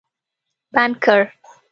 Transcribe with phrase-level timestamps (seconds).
[0.73, 1.19] بند کړ